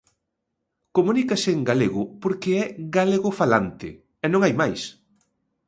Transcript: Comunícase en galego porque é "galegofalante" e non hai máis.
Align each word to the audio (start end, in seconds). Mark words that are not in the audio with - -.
Comunícase 0.97 1.49
en 1.57 1.61
galego 1.69 2.03
porque 2.21 2.49
é 2.61 2.63
"galegofalante" 2.95 3.89
e 4.25 4.27
non 4.31 4.41
hai 4.43 4.53
máis. 4.61 4.81